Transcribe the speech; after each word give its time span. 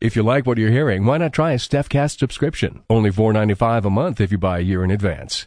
If 0.00 0.14
you 0.14 0.22
like 0.22 0.46
what 0.46 0.58
you're 0.58 0.70
hearing, 0.70 1.06
why 1.06 1.16
not 1.16 1.32
try 1.32 1.52
a 1.52 1.56
StephCast 1.56 2.18
subscription? 2.18 2.82
Only 2.90 3.10
$4.95 3.10 3.86
a 3.86 3.90
month 3.90 4.20
if 4.20 4.30
you 4.30 4.36
buy 4.36 4.58
a 4.58 4.62
year 4.62 4.84
in 4.84 4.90
advance. 4.90 5.46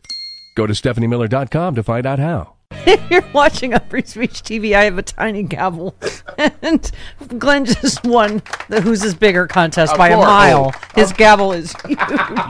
Go 0.55 0.65
to 0.65 0.73
StephanieMiller.com 0.73 1.75
to 1.75 1.83
find 1.83 2.07
out 2.07 2.17
how. 2.17 2.53
You're 3.11 3.23
watching 3.31 3.73
a 3.75 3.79
Free 3.79 4.01
Speech 4.03 4.41
TV. 4.41 4.75
I 4.75 4.85
have 4.85 4.97
a 4.97 5.03
tiny 5.03 5.43
gavel, 5.43 5.95
and 6.63 6.91
Glenn 7.37 7.65
just 7.65 8.03
won 8.03 8.41
the 8.69 8.81
Who's 8.81 9.03
Is 9.03 9.13
Bigger 9.13 9.45
contest 9.45 9.91
Of 9.93 9.97
by 9.99 10.09
course. 10.09 10.25
a 10.25 10.27
mile. 10.27 10.71
Oh. 10.73 10.87
His 10.95 11.13
gavel 11.13 11.51
is 11.51 11.73
huge. 11.85 11.99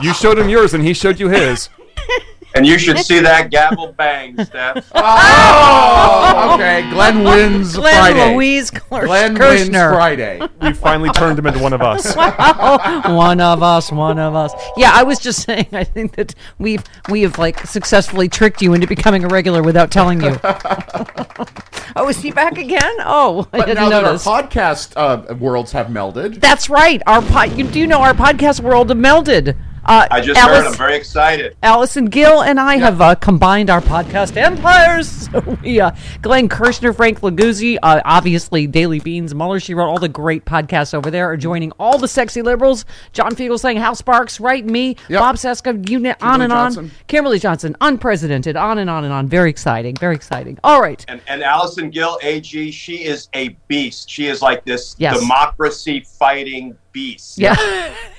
You 0.02 0.14
showed 0.14 0.38
him 0.38 0.48
yours, 0.48 0.72
and 0.72 0.82
he 0.82 0.94
showed 0.94 1.20
you 1.20 1.28
his. 1.28 1.68
And 2.54 2.66
you 2.66 2.78
should 2.78 2.98
see 2.98 3.20
that 3.20 3.50
gavel 3.52 3.92
bang, 3.96 4.42
Steph. 4.44 4.90
Oh, 5.62 6.52
okay. 6.54 6.88
Glenn 6.90 7.24
wins 7.24 7.74
Glenn 7.76 7.94
Friday. 7.94 8.34
Louise 8.34 8.70
Kirsch- 8.70 9.04
Glenn 9.06 9.34
wins 9.34 9.38
Kirschner. 9.38 9.90
Friday. 9.90 10.40
We 10.60 10.72
finally 10.74 11.10
turned 11.10 11.38
him 11.38 11.46
into 11.46 11.58
one 11.60 11.72
of 11.72 11.80
us. 11.80 12.14
Wow. 12.14 13.02
one 13.16 13.40
of 13.40 13.62
us, 13.62 13.90
one 13.90 14.18
of 14.18 14.34
us. 14.34 14.52
Yeah, 14.76 14.90
I 14.92 15.02
was 15.02 15.18
just 15.18 15.42
saying. 15.42 15.68
I 15.72 15.84
think 15.84 16.16
that 16.16 16.34
we've 16.58 16.82
we 17.08 17.22
have 17.22 17.38
like 17.38 17.66
successfully 17.66 18.28
tricked 18.28 18.60
you 18.62 18.74
into 18.74 18.86
becoming 18.86 19.24
a 19.24 19.28
regular 19.28 19.62
without 19.62 19.90
telling 19.90 20.20
you. 20.20 20.38
oh, 21.96 22.08
is 22.08 22.18
he 22.20 22.30
back 22.30 22.58
again? 22.58 22.92
Oh, 23.00 23.48
I 23.52 23.58
But 23.58 23.66
didn't 23.66 23.82
now 23.84 23.88
that 23.88 24.04
our 24.04 24.14
podcast 24.14 24.92
uh, 24.96 25.34
worlds 25.36 25.72
have 25.72 25.86
melded, 25.88 26.40
That's 26.40 26.68
right. 26.68 27.00
Our 27.06 27.22
pod. 27.22 27.52
You 27.56 27.64
do 27.64 27.78
you 27.78 27.86
know 27.86 28.00
our 28.00 28.14
podcast 28.14 28.60
world 28.60 28.90
have 28.90 28.98
melded. 28.98 29.56
Uh, 29.90 30.06
I 30.08 30.20
just 30.20 30.38
Alice, 30.38 30.58
heard. 30.58 30.66
I'm 30.68 30.74
very 30.74 30.94
excited. 30.96 31.56
Allison 31.64 32.04
Gill 32.04 32.42
and 32.44 32.60
I 32.60 32.76
have 32.76 33.00
uh, 33.00 33.16
combined 33.16 33.70
our 33.70 33.80
podcast 33.80 34.36
empires. 34.36 35.18
So 35.30 35.58
we, 35.62 35.80
uh, 35.80 35.92
Glenn 36.22 36.48
Kirschner, 36.48 36.92
Frank 36.92 37.20
Figliuzzi, 37.20 37.78
uh, 37.82 38.00
obviously 38.04 38.66
Daily 38.66 38.98
Beans, 38.98 39.32
Mueller, 39.32 39.60
she 39.60 39.74
wrote 39.74 39.88
all 39.88 39.98
the 40.00 40.08
great 40.08 40.44
podcasts 40.44 40.92
over 40.92 41.08
there, 41.08 41.30
are 41.30 41.36
joining 41.36 41.70
all 41.78 41.98
the 41.98 42.08
sexy 42.08 42.42
liberals. 42.42 42.84
John 43.12 43.32
Fugelsang, 43.36 43.76
Hal 43.78 43.94
Sparks, 43.94 44.40
right? 44.40 44.64
Me, 44.64 44.96
Yep. 45.08 45.20
Bob 45.20 45.36
Cesca, 45.36 45.88
you 45.88 46.00
na- 46.00 46.14
on 46.20 46.40
and 46.40 46.50
Johnson. 46.50 46.84
on. 46.86 46.90
Kimberly 47.06 47.38
Johnson, 47.38 47.76
unprecedented, 47.80 48.56
on 48.56 48.78
and 48.78 48.90
on 48.90 49.04
and 49.04 49.12
on. 49.12 49.28
Very 49.28 49.50
exciting, 49.50 49.94
very 49.96 50.16
exciting. 50.16 50.58
All 50.64 50.80
right. 50.80 51.04
And, 51.06 51.20
and 51.28 51.44
Allison 51.44 51.90
Gill, 51.90 52.18
AG, 52.22 52.70
she 52.72 53.04
is 53.04 53.28
a 53.34 53.50
beast. 53.68 54.10
She 54.10 54.26
is 54.26 54.42
like 54.42 54.64
this 54.64 54.96
Yes. 54.98 55.20
democracy 55.20 56.04
fighting 56.18 56.76
beast. 56.92 57.38
Yeah. 57.38 57.54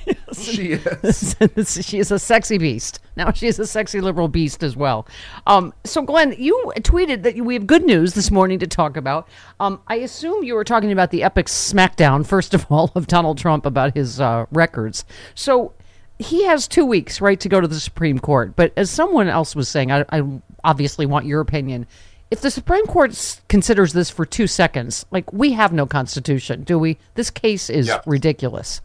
she 0.37 0.73
is. 0.73 1.35
she 1.85 1.99
is 1.99 2.11
a 2.11 2.19
sexy 2.19 2.57
beast. 2.57 2.99
Now 3.15 3.31
she 3.31 3.47
is 3.47 3.59
a 3.59 3.67
sexy 3.67 4.01
liberal 4.01 4.27
beast 4.27 4.63
as 4.63 4.75
well. 4.75 5.07
Um, 5.47 5.73
so, 5.83 6.01
Glenn, 6.01 6.35
you 6.37 6.71
tweeted 6.77 7.23
that 7.23 7.35
we 7.37 7.53
have 7.55 7.67
good 7.67 7.83
news 7.85 8.13
this 8.13 8.31
morning 8.31 8.59
to 8.59 8.67
talk 8.67 8.97
about. 8.97 9.27
Um, 9.59 9.81
I 9.87 9.95
assume 9.95 10.43
you 10.43 10.55
were 10.55 10.63
talking 10.63 10.91
about 10.91 11.11
the 11.11 11.23
epic 11.23 11.47
smackdown, 11.47 12.25
first 12.25 12.53
of 12.53 12.65
all, 12.69 12.91
of 12.95 13.07
Donald 13.07 13.37
Trump 13.37 13.65
about 13.65 13.93
his 13.95 14.19
uh, 14.19 14.45
records. 14.51 15.05
So 15.35 15.73
he 16.19 16.45
has 16.45 16.67
two 16.67 16.85
weeks, 16.85 17.19
right, 17.21 17.39
to 17.39 17.49
go 17.49 17.59
to 17.59 17.67
the 17.67 17.79
Supreme 17.79 18.19
Court. 18.19 18.55
But 18.55 18.73
as 18.77 18.89
someone 18.89 19.27
else 19.27 19.55
was 19.55 19.67
saying, 19.69 19.91
I, 19.91 20.05
I 20.09 20.21
obviously 20.63 21.05
want 21.05 21.25
your 21.25 21.41
opinion. 21.41 21.87
If 22.29 22.39
the 22.41 22.51
Supreme 22.51 22.85
Court 22.85 23.41
considers 23.49 23.91
this 23.91 24.09
for 24.09 24.25
two 24.25 24.47
seconds, 24.47 25.05
like 25.11 25.33
we 25.33 25.51
have 25.51 25.73
no 25.73 25.85
constitution, 25.85 26.63
do 26.63 26.79
we? 26.79 26.97
This 27.15 27.29
case 27.29 27.69
is 27.69 27.87
Yeah. 27.87 27.99
ridiculous. 28.05 28.79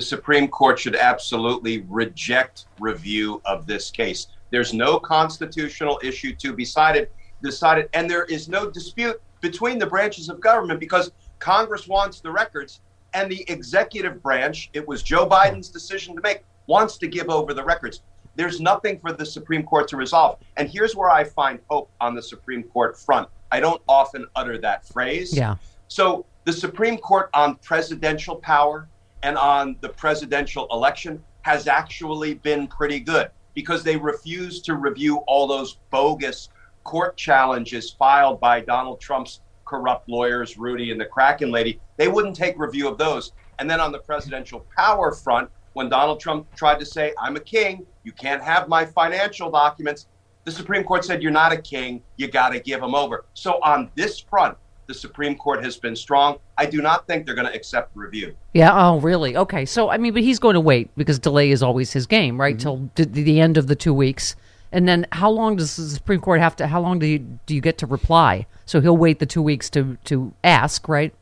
The 0.00 0.06
Supreme 0.06 0.48
Court 0.48 0.78
should 0.78 0.96
absolutely 0.96 1.84
reject 1.86 2.64
review 2.78 3.42
of 3.44 3.66
this 3.66 3.90
case. 3.90 4.28
There's 4.48 4.72
no 4.72 4.98
constitutional 4.98 6.00
issue 6.02 6.34
to 6.36 6.54
be 6.54 6.64
decided, 6.64 7.10
decided, 7.42 7.90
and 7.92 8.08
there 8.08 8.24
is 8.24 8.48
no 8.48 8.70
dispute 8.70 9.20
between 9.42 9.78
the 9.78 9.84
branches 9.84 10.30
of 10.30 10.40
government 10.40 10.80
because 10.80 11.12
Congress 11.38 11.86
wants 11.86 12.20
the 12.20 12.30
records, 12.30 12.80
and 13.12 13.30
the 13.30 13.44
executive 13.50 14.22
branch, 14.22 14.70
it 14.72 14.88
was 14.88 15.02
Joe 15.02 15.28
Biden's 15.28 15.68
decision 15.68 16.16
to 16.16 16.22
make, 16.22 16.44
wants 16.66 16.96
to 16.96 17.06
give 17.06 17.28
over 17.28 17.52
the 17.52 17.62
records. 17.62 18.00
There's 18.36 18.58
nothing 18.58 18.98
for 19.00 19.12
the 19.12 19.26
Supreme 19.26 19.64
Court 19.64 19.86
to 19.88 19.98
resolve. 19.98 20.38
And 20.56 20.66
here's 20.66 20.96
where 20.96 21.10
I 21.10 21.24
find 21.24 21.58
hope 21.68 21.90
on 22.00 22.14
the 22.14 22.22
Supreme 22.22 22.62
Court 22.62 22.98
front. 22.98 23.28
I 23.52 23.60
don't 23.60 23.82
often 23.86 24.24
utter 24.34 24.56
that 24.62 24.88
phrase. 24.88 25.36
Yeah. 25.36 25.56
So 25.88 26.24
the 26.44 26.54
Supreme 26.54 26.96
Court 26.96 27.28
on 27.34 27.56
presidential 27.56 28.36
power 28.36 28.88
and 29.22 29.36
on 29.36 29.76
the 29.80 29.88
presidential 29.88 30.66
election 30.70 31.22
has 31.42 31.66
actually 31.66 32.34
been 32.34 32.66
pretty 32.66 33.00
good 33.00 33.30
because 33.54 33.82
they 33.82 33.96
refused 33.96 34.64
to 34.64 34.74
review 34.74 35.18
all 35.26 35.46
those 35.46 35.78
bogus 35.90 36.48
court 36.84 37.16
challenges 37.16 37.90
filed 37.90 38.40
by 38.40 38.60
Donald 38.60 39.00
Trump's 39.00 39.40
corrupt 39.64 40.08
lawyers, 40.08 40.58
Rudy 40.58 40.90
and 40.90 41.00
the 41.00 41.04
Kraken 41.04 41.50
lady. 41.50 41.80
They 41.96 42.08
wouldn't 42.08 42.36
take 42.36 42.58
review 42.58 42.88
of 42.88 42.98
those. 42.98 43.32
And 43.58 43.70
then 43.70 43.80
on 43.80 43.92
the 43.92 43.98
presidential 43.98 44.66
power 44.76 45.12
front, 45.12 45.50
when 45.74 45.88
Donald 45.88 46.18
Trump 46.18 46.52
tried 46.54 46.80
to 46.80 46.86
say, 46.86 47.12
I'm 47.20 47.36
a 47.36 47.40
king, 47.40 47.86
you 48.02 48.12
can't 48.12 48.42
have 48.42 48.68
my 48.68 48.84
financial 48.84 49.50
documents, 49.50 50.06
the 50.44 50.50
Supreme 50.50 50.82
Court 50.82 51.04
said, 51.04 51.22
You're 51.22 51.30
not 51.30 51.52
a 51.52 51.60
king, 51.60 52.02
you 52.16 52.26
got 52.26 52.48
to 52.50 52.60
give 52.60 52.80
them 52.80 52.94
over. 52.94 53.26
So 53.34 53.60
on 53.62 53.90
this 53.94 54.18
front, 54.18 54.56
the 54.90 54.94
Supreme 54.94 55.36
Court 55.36 55.62
has 55.62 55.76
been 55.76 55.94
strong. 55.94 56.38
I 56.58 56.66
do 56.66 56.82
not 56.82 57.06
think 57.06 57.24
they're 57.24 57.36
going 57.36 57.46
to 57.46 57.54
accept 57.54 57.96
review. 57.96 58.34
Yeah. 58.54 58.72
Oh, 58.74 58.98
really? 58.98 59.36
Okay. 59.36 59.64
So, 59.64 59.88
I 59.88 59.98
mean, 59.98 60.12
but 60.12 60.22
he's 60.24 60.40
going 60.40 60.54
to 60.54 60.60
wait 60.60 60.90
because 60.96 61.20
delay 61.20 61.52
is 61.52 61.62
always 61.62 61.92
his 61.92 62.06
game, 62.08 62.40
right? 62.40 62.56
Mm-hmm. 62.56 62.88
Till 62.96 63.04
d- 63.06 63.22
the 63.22 63.40
end 63.40 63.56
of 63.56 63.68
the 63.68 63.76
two 63.76 63.94
weeks, 63.94 64.34
and 64.72 64.88
then 64.88 65.06
how 65.12 65.30
long 65.30 65.54
does 65.54 65.76
the 65.76 65.84
Supreme 65.84 66.20
Court 66.20 66.40
have 66.40 66.56
to? 66.56 66.66
How 66.66 66.80
long 66.80 66.98
do 66.98 67.06
you 67.06 67.20
do 67.46 67.54
you 67.54 67.60
get 67.60 67.78
to 67.78 67.86
reply? 67.86 68.46
So 68.66 68.80
he'll 68.80 68.96
wait 68.96 69.20
the 69.20 69.26
two 69.26 69.42
weeks 69.42 69.70
to 69.70 69.96
to 70.06 70.32
ask, 70.42 70.88
right? 70.88 71.14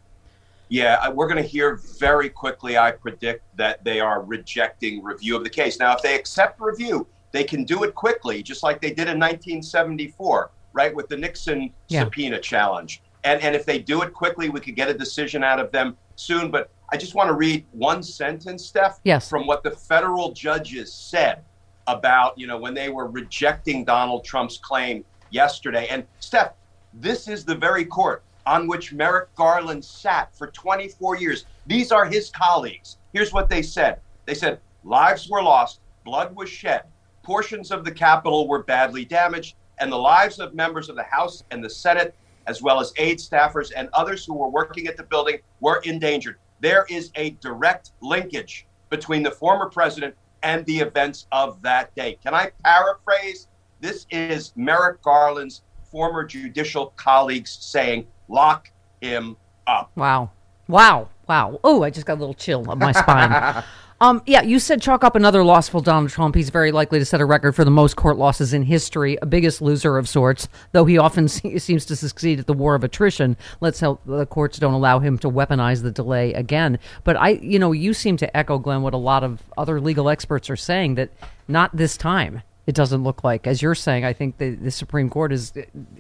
Yeah, 0.71 1.11
we're 1.11 1.29
going 1.29 1.43
to 1.43 1.49
hear 1.49 1.77
very 1.99 2.31
quickly, 2.31 2.77
I 2.79 2.91
predict, 2.93 3.43
that 3.57 3.85
they 3.85 4.01
are 4.01 4.23
rejecting 4.23 5.03
review 5.03 5.37
of 5.37 5.45
the 5.45 5.51
case. 5.51 5.79
Now, 5.79 5.95
if 5.95 6.03
they 6.03 6.15
accept 6.15 6.59
review, 6.61 7.07
they 7.33 7.45
can 7.45 7.65
do 7.65 7.85
it 7.85 7.95
quickly, 7.95 8.43
just 8.43 8.63
like 8.63 8.81
they 8.81 8.91
did 8.91 9.09
in 9.09 9.19
1974, 9.19 10.51
right, 10.75 10.95
with 10.95 11.09
the 11.09 11.17
Nixon 11.17 11.71
Yeah. 11.89 12.05
subpoena 12.05 12.39
challenge. 12.39 13.03
And, 13.25 13.43
and 13.43 13.55
if 13.55 13.65
they 13.67 13.79
do 13.79 14.03
it 14.03 14.13
quickly, 14.13 14.49
we 14.49 14.61
could 14.61 14.77
get 14.77 14.89
a 14.89 14.95
decision 14.95 15.43
out 15.43 15.59
of 15.61 15.71
them 15.73 15.97
soon. 16.17 16.51
But 16.51 16.71
I 16.93 16.97
just 16.97 17.15
want 17.15 17.29
to 17.29 17.35
read 17.35 17.67
one 17.73 18.03
sentence, 18.03 18.67
Steph, 18.67 19.01
Yes. 19.05 19.29
from 19.29 19.47
what 19.47 19.63
the 19.63 19.71
federal 19.71 20.33
judges 20.33 20.93
said 20.93 21.43
about, 21.87 22.39
you 22.39 22.47
know, 22.47 22.59
when 22.59 22.75
they 22.75 22.89
were 22.91 23.07
rejecting 23.07 23.85
Donald 23.85 24.25
Trump's 24.25 24.59
claim 24.59 25.05
yesterday. 25.31 25.87
And 25.91 26.05
Steph, 26.21 26.53
this 26.95 27.29
is 27.29 27.45
the 27.45 27.55
very 27.55 27.85
court 27.85 28.23
on 28.47 28.67
which 28.67 28.93
Merrick 28.93 29.35
Garland 29.35 29.85
sat 29.85 30.35
for 30.35 30.47
24 30.49 31.17
years. 31.17 31.45
These 31.67 31.93
are 31.93 32.07
his 32.07 32.31
colleagues. 32.31 32.97
Here's 33.13 33.33
what 33.33 33.49
they 33.49 33.63
said 33.63 34.01
they 34.27 34.35
said, 34.35 34.61
lives 34.85 35.29
were 35.29 35.43
lost, 35.43 35.81
blood 36.05 36.35
was 36.37 36.51
shed, 36.51 36.83
portions 37.23 37.71
of 37.71 37.85
the 37.85 37.91
Capitol 37.91 38.47
were 38.47 38.63
badly 38.63 39.05
damaged, 39.05 39.57
and 39.79 39.91
the 39.91 39.97
lives 39.97 40.39
of 40.39 40.55
members 40.55 40.89
of 40.89 40.97
the 40.97 41.03
House 41.03 41.45
and 41.51 41.65
the 41.65 41.71
Senate, 41.71 42.15
as 42.49 42.63
well 42.63 42.81
as 42.81 42.93
aide 42.97 43.19
staffers 43.19 43.71
and 43.77 43.89
others 43.93 44.25
who 44.25 44.35
were 44.35 44.49
working 44.49 44.89
at 44.89 44.97
the 44.97 45.03
building, 45.05 45.39
were 45.61 45.81
endangered. 45.85 46.37
There 46.61 46.87
is 46.89 47.13
a 47.15 47.31
direct 47.43 47.93
linkage 48.01 48.67
between 48.91 49.23
the 49.23 49.31
former 49.31 49.69
president 49.69 50.15
and 50.43 50.65
the 50.67 50.79
events 50.79 51.27
of 51.31 51.61
that 51.63 51.95
day. 51.95 52.19
Can 52.23 52.35
I 52.35 52.51
paraphrase 52.65 53.49
This 53.81 54.07
is 54.11 54.53
Merrick 54.57 55.01
Garland's 55.03 55.63
former 55.91 56.25
judicial 56.25 56.93
colleagues 56.97 57.57
saying, 57.61 58.07
lock 58.29 58.71
him 59.01 59.37
up. 59.67 59.93
Wow. 59.95 60.31
Wow. 60.67 61.09
Wow. 61.29 61.61
Oh, 61.63 61.83
I 61.83 61.91
just 61.91 62.07
got 62.07 62.15
a 62.15 62.21
little 62.21 62.35
chill 62.35 62.69
up 62.71 62.79
my 62.79 62.93
spine. 62.93 63.63
Um, 64.01 64.23
yeah, 64.27 64.43
you 64.43 64.61
said 64.61 64.81
chalk 64.81 65.03
up 65.03 65.17
another 65.17 65.43
loss 65.43 65.69
for 65.69 65.83
Donald 65.83 66.11
Trump. 66.11 66.37
He's 66.37 66.51
very 66.51 66.71
likely 66.71 67.01
to 67.01 67.05
set 67.05 67.21
a 67.21 67.25
record 67.25 67.57
for 67.57 67.65
the 67.65 67.71
most 67.71 67.97
court 67.97 68.17
losses 68.17 68.55
in 68.55 68.63
history, 68.63 69.19
a 69.21 69.27
biggest 69.27 69.61
loser 69.61 69.99
of 69.99 70.09
sorts, 70.09 70.49
though 70.71 70.85
he 70.85 70.99
often 70.99 71.27
se- 71.29 71.59
seems 71.59 71.85
to 71.87 71.97
succeed 71.97 72.39
at 72.39 72.47
the 72.47 72.53
war 72.53 72.77
of 72.77 72.85
attrition. 72.85 73.37
Let's 73.61 73.81
hope 73.81 74.01
the 74.07 74.25
courts 74.27 74.59
don't 74.59 74.75
allow 74.75 75.01
him 75.01 75.19
to 75.19 75.31
weaponize 75.31 75.83
the 75.83 75.91
delay 75.91 76.33
again. 76.33 76.79
But 77.03 77.17
I, 77.17 77.31
you 77.31 77.59
know, 77.59 77.73
you 77.73 77.93
seem 77.93 78.17
to 78.19 78.37
echo, 78.37 78.59
Glenn, 78.59 78.83
what 78.83 78.95
a 78.95 78.99
lot 78.99 79.25
of 79.25 79.43
other 79.57 79.81
legal 79.81 80.09
experts 80.09 80.49
are 80.49 80.57
saying 80.57 80.95
that 80.95 81.11
not 81.49 81.77
this 81.77 81.97
time. 81.97 82.43
It 82.69 82.75
doesn't 82.75 83.03
look 83.03 83.25
like, 83.25 83.47
as 83.47 83.63
you're 83.63 83.75
saying, 83.75 84.05
I 84.05 84.13
think 84.13 84.37
the, 84.37 84.51
the 84.51 84.71
Supreme 84.71 85.09
Court 85.09 85.33
is, 85.33 85.55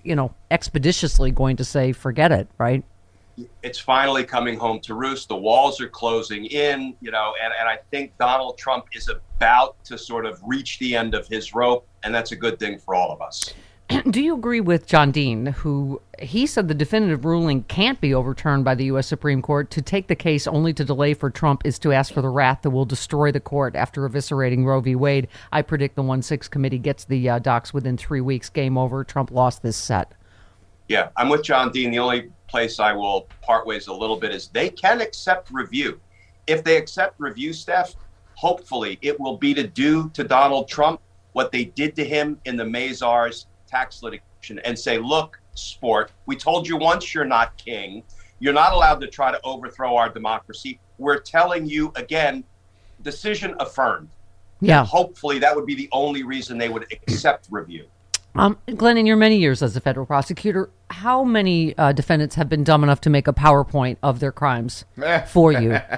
you 0.05 0.15
know, 0.15 0.35
expeditiously 0.51 1.31
going 1.31 1.57
to 1.57 1.65
say, 1.65 1.93
forget 1.93 2.31
it, 2.31 2.47
right? 2.59 2.85
It's 3.63 3.79
finally 3.79 4.25
coming 4.25 4.59
home 4.59 4.81
to 4.81 4.95
roost. 4.95 5.29
The 5.29 5.37
walls 5.37 5.81
are 5.81 5.89
closing 5.89 6.47
in, 6.47 6.95
you 7.01 7.11
know, 7.11 7.35
and, 7.43 7.53
and 7.59 7.69
I 7.69 7.79
think 7.91 8.17
Donald 8.19 8.59
Trump 8.59 8.87
is 8.93 9.09
about 9.09 9.83
to 9.85 9.99
sort 9.99 10.27
of 10.27 10.41
reach 10.47 10.79
the 10.79 10.97
end 10.97 11.15
of 11.15 11.27
his 11.29 11.55
rope, 11.55 11.87
and 12.03 12.15
that's 12.15 12.33
a 12.33 12.37
good 12.37 12.59
thing 12.59 12.79
for 12.79 12.95
all 12.95 13.13
of 13.13 13.21
us. 13.21 13.55
Do 14.11 14.21
you 14.21 14.35
agree 14.35 14.61
with 14.61 14.87
John 14.87 15.11
Dean, 15.11 15.47
who 15.47 16.03
he 16.19 16.47
said 16.47 16.69
the 16.69 16.75
definitive 16.75 17.25
ruling 17.25 17.63
can't 17.65 18.01
be 18.01 18.13
overturned 18.13 18.65
by 18.65 18.75
the 18.75 18.85
U.S. 18.87 19.07
Supreme 19.07 19.41
Court? 19.41 19.71
To 19.71 19.81
take 19.81 20.09
the 20.09 20.15
case 20.15 20.47
only 20.47 20.75
to 20.75 20.85
delay 20.85 21.15
for 21.15 21.31
Trump 21.31 21.63
is 21.65 21.79
to 21.81 21.93
ask 21.93 22.13
for 22.13 22.21
the 22.21 22.29
wrath 22.29 22.63
that 22.63 22.71
will 22.71 22.85
destroy 22.85 23.33
the 23.33 23.41
court 23.41 23.75
after 23.75 24.07
eviscerating 24.07 24.65
Roe 24.65 24.81
v. 24.81 24.95
Wade. 24.95 25.29
I 25.53 25.63
predict 25.63 25.97
the 25.97 26.03
1 26.03 26.21
6 26.21 26.49
committee 26.49 26.79
gets 26.79 27.05
the 27.05 27.31
uh, 27.31 27.39
docs 27.39 27.73
within 27.73 27.97
three 27.97 28.21
weeks. 28.21 28.51
Game 28.51 28.77
over. 28.77 29.05
Trump 29.05 29.31
lost 29.31 29.63
this 29.63 29.77
set. 29.77 30.13
Yeah, 30.89 31.09
I'm 31.17 31.29
with 31.29 31.43
John 31.43 31.71
Dean. 31.71 31.91
The 31.91 31.99
only 31.99 32.31
place 32.49 32.81
I 32.81 32.93
will 32.93 33.29
part 33.43 33.67
ways 33.67 33.87
a 33.87 33.93
little 33.93 34.17
bit 34.17 34.33
is 34.33 34.49
they 34.49 34.71
can 34.71 35.01
accept 35.01 35.51
review. 35.51 36.01
If 36.47 36.65
they 36.65 36.77
accept 36.77 37.15
review, 37.19 37.53
Steph, 37.53 37.95
hopefully 38.35 38.99
it 39.03 39.19
will 39.21 39.37
be 39.37 39.55
to 39.55 39.67
do 39.67 40.09
to 40.11 40.25
Donald 40.25 40.69
Trump 40.69 41.01
what 41.33 41.53
they 41.53 41.67
did 41.67 41.95
to 41.97 42.05
him 42.05 42.41
in 42.47 42.57
the 42.57 42.65
Mazars 42.65 43.47
tax 43.67 44.03
litigation 44.03 44.59
and 44.61 44.79
say, 44.79 44.99
look, 44.99 45.39
sport, 45.55 46.13
we 46.27 46.37
told 46.37 46.67
you 46.67 46.77
once 46.77 47.15
you're 47.15 47.25
not 47.25 47.57
king. 47.59 48.03
You're 48.41 48.55
not 48.55 48.73
allowed 48.73 49.01
to 49.01 49.09
try 49.09 49.31
to 49.31 49.41
overthrow 49.45 49.97
our 49.97 50.09
democracy. 50.09 50.79
We're 50.99 51.19
telling 51.19 51.67
you 51.67 51.93
again, 51.97 52.45
decision 53.03 53.55
affirmed. 53.59 54.09
Yeah. 54.61 54.81
And 54.81 54.89
hopefully 54.89 55.39
that 55.41 55.55
would 55.55 55.67
be 55.67 55.75
the 55.75 55.89
only 55.93 56.23
reason 56.23 56.59
they 56.59 56.69
would 56.69 56.87
accept 56.93 57.49
review. 57.51 57.87
Um, 58.35 58.59
Glenn, 58.77 58.97
in 58.97 59.07
your 59.07 59.17
many 59.17 59.39
years 59.39 59.63
as 59.63 59.77
a 59.77 59.81
federal 59.81 60.07
prosecutor, 60.07 60.71
how 60.91 61.25
many 61.25 61.77
uh, 61.77 61.93
defendants 61.93 62.37
have 62.37 62.49
been 62.49 62.63
dumb 62.63 62.83
enough 62.85 63.01
to 63.03 63.11
make 63.11 63.27
a 63.27 63.33
PowerPoint 63.33 63.97
of 64.03 64.21
their 64.21 64.33
crimes 64.33 64.85
for 65.29 65.53
you? 65.53 65.81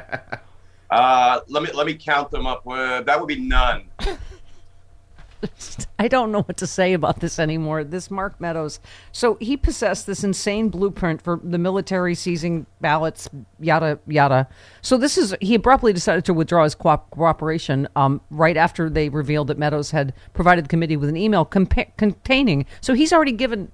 Uh, 0.91 1.41
let 1.47 1.63
me 1.63 1.71
let 1.73 1.87
me 1.87 1.95
count 1.95 2.33
them 2.33 2.49
up. 2.49 2.67
Uh, 2.67 3.01
that 3.03 3.17
would 3.17 3.29
be 3.29 3.39
none. 3.41 3.85
I 5.99 6.09
don't 6.09 6.33
know 6.33 6.43
what 6.43 6.57
to 6.59 6.67
say 6.67 6.93
about 6.93 7.21
this 7.21 7.39
anymore. 7.39 7.85
This 7.85 8.11
Mark 8.11 8.41
Meadows. 8.41 8.81
So 9.13 9.37
he 9.41 9.57
possessed 9.57 10.07
this 10.07 10.23
insane 10.25 10.69
blueprint 10.69 11.23
for 11.23 11.41
the 11.43 11.59
military 11.59 12.15
seizing 12.15 12.67
ballots, 12.81 13.29
yada, 13.59 13.99
yada. 14.07 14.49
So 14.83 14.97
this 14.97 15.17
is, 15.19 15.35
he 15.41 15.55
abruptly 15.55 15.93
decided 15.93 16.25
to 16.27 16.35
withdraw 16.35 16.65
his 16.65 16.75
co- 16.75 17.03
cooperation 17.11 17.89
um, 17.97 18.21
right 18.31 18.57
after 18.57 18.89
they 18.91 19.09
revealed 19.09 19.49
that 19.49 19.59
Meadows 19.59 19.91
had 19.91 20.13
provided 20.35 20.65
the 20.65 20.69
committee 20.69 20.97
with 20.97 21.09
an 21.09 21.17
email 21.17 21.45
compa- 21.47 21.97
containing. 21.97 22.67
So 22.81 22.95
he's 22.95 23.13
already 23.13 23.33
given 23.33 23.71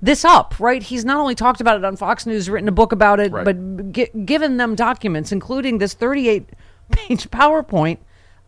this 0.00 0.24
up, 0.24 0.58
right? 0.58 0.82
He's 0.82 1.04
not 1.04 1.18
only 1.18 1.34
talked 1.36 1.60
about 1.60 1.76
it 1.76 1.84
on 1.84 1.96
Fox 1.96 2.26
News, 2.26 2.50
written 2.50 2.68
a 2.68 2.72
book 2.72 2.90
about 2.92 3.20
it, 3.20 3.30
Right. 3.30 3.44
but 3.44 3.92
gi- 3.92 4.10
given 4.24 4.56
them 4.56 4.74
documents, 4.74 5.30
including 5.30 5.78
this 5.78 5.94
38 5.94 6.48
page 6.90 7.30
PowerPoint. 7.30 7.98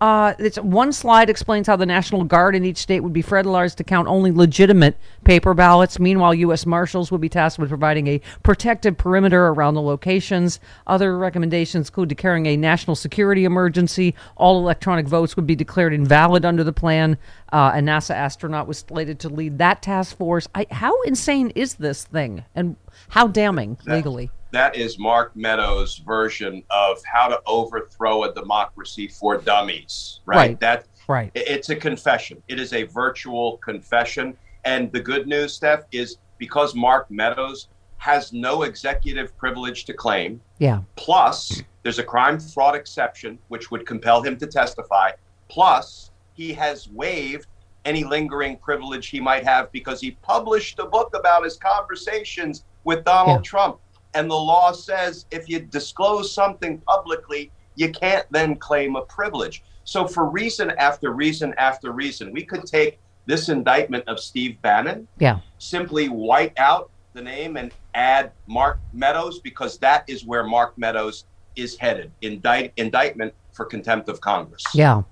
Uh, 0.05 0.35
it's 0.39 0.59
one 0.59 0.93
slide 0.93 1.31
explains 1.31 1.67
how 1.67 1.77
the 1.77 1.87
National 1.87 2.25
Guard 2.25 2.55
in 2.55 2.63
each 2.63 2.77
state 2.77 3.01
would 3.01 3.15
be 3.15 3.23
federalized 3.23 3.77
to 3.77 3.85
count 3.85 4.07
only 4.07 4.31
legitimate 4.31 4.99
paper 5.25 5.55
ballots. 5.55 5.99
Meanwhile, 5.99 6.35
U.S. 6.35 6.67
Marshals 6.67 7.11
would 7.11 7.23
be 7.23 7.31
tasked 7.31 7.59
with 7.59 7.71
providing 7.71 8.07
a 8.09 8.21
protective 8.43 8.99
perimeter 8.99 9.47
around 9.47 9.73
the 9.73 9.81
locations. 9.81 10.61
Other 10.87 11.17
recommendations 11.17 11.89
include 11.89 12.11
declaring 12.11 12.45
a 12.45 12.55
national 12.55 12.97
security 12.97 13.47
emergency. 13.47 14.15
All 14.37 14.59
electronic 14.59 15.07
votes 15.07 15.37
would 15.37 15.47
be 15.47 15.57
declared 15.57 15.95
invalid 15.95 16.45
under 16.45 16.65
the 16.65 16.73
plan. 16.75 17.17
Uh, 17.51 17.73
a 17.75 17.79
NASA 17.79 18.15
astronaut 18.15 18.69
was 18.69 18.81
slated 18.87 19.19
to 19.21 19.31
lead 19.31 19.57
that 19.57 19.81
task 19.81 20.19
force. 20.19 20.47
I, 20.55 20.67
how 20.71 21.01
insane 21.05 21.49
is 21.55 21.77
this 21.77 22.05
thing, 22.05 22.45
and 22.55 22.77
how 23.09 23.27
damning 23.27 23.79
legally? 23.87 24.31
That 24.55 24.77
is 24.77 25.01
Mark 25.01 25.35
Meadows' 25.35 25.97
version 25.99 26.63
of 26.71 26.99
how 27.05 27.27
to 27.27 27.41
overthrow 27.45 28.23
a 28.23 28.33
democracy 28.33 29.09
for 29.09 29.37
dummies, 29.37 30.21
right? 30.27 30.37
Right. 30.37 30.61
That 30.61 30.85
Right. 31.09 31.33
it's 31.35 31.71
a 31.71 31.77
confession. 31.77 32.41
It 32.47 32.61
is 32.61 32.73
a 32.73 32.85
virtual 32.85 33.57
confession. 33.59 34.37
And 34.65 34.93
the 34.93 35.01
good 35.01 35.27
news, 35.27 35.55
Steph, 35.55 35.81
is 35.91 36.19
because 36.39 36.73
Mark 36.77 37.11
Meadows 37.11 37.67
has 37.97 38.33
no 38.33 38.63
executive 38.63 39.37
privilege 39.37 39.87
to 39.87 39.93
claim, 39.93 40.41
Yeah. 40.59 40.83
Plus, 40.95 41.61
there's 41.83 41.99
a 41.99 42.05
crime 42.05 42.39
fraud 42.39 42.77
exception, 42.77 43.41
which 43.49 43.73
would 43.73 43.85
compel 43.85 44.23
him 44.23 44.37
to 44.39 44.47
testify. 44.47 45.11
Plus, 45.49 46.13
he 46.35 46.53
has 46.53 46.89
waived 46.91 47.49
any 47.85 48.05
lingering 48.05 48.57
privilege 48.59 49.09
he 49.09 49.19
might 49.19 49.43
have 49.43 49.73
because 49.73 50.01
he 50.01 50.13
published 50.23 50.79
a 50.79 50.87
book 50.87 51.11
about 51.17 51.43
his 51.43 51.57
conversations 51.57 52.65
with 52.85 53.03
Donald 53.05 53.39
Yeah. 53.41 53.51
Trump. 53.51 53.79
And 54.15 54.31
the 54.31 54.35
law 54.37 54.73
says 54.73 55.27
if 55.31 55.49
you 55.49 55.61
disclose 55.61 56.33
something 56.33 56.79
publicly, 56.79 57.51
you 57.77 57.91
can't 57.91 58.27
then 58.31 58.57
claim 58.57 58.97
a 58.97 59.03
privilege. 59.03 59.63
So, 59.85 60.07
for 60.07 60.27
reason 60.31 60.71
after 60.79 61.13
reason 61.13 61.55
after 61.59 61.93
reason, 61.93 62.33
we 62.33 62.45
could 62.45 62.65
take 62.65 62.99
this 63.27 63.49
indictment 63.49 64.05
of 64.07 64.19
Steve 64.21 64.61
Bannon 64.63 65.09
Yeah. 65.19 65.41
simply 65.59 66.09
white 66.09 66.53
out 66.59 66.91
the 67.15 67.23
name 67.23 67.57
and 67.57 67.73
add 67.95 68.33
Mark 68.47 68.79
Meadows 68.93 69.41
because 69.41 69.79
that 69.79 70.05
is 70.09 70.25
where 70.25 70.45
Mark 70.45 70.77
Meadows 70.79 71.25
is 71.57 71.77
headed. 71.79 72.11
Indict, 72.23 72.73
indictment 72.77 73.33
for 73.53 73.65
contempt 73.65 74.09
of 74.09 74.21
Congress. 74.21 74.63
Yeah. 74.75 75.03